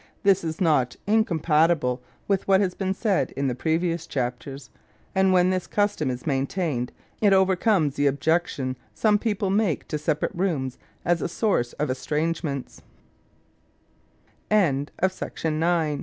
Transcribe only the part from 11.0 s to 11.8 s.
as a source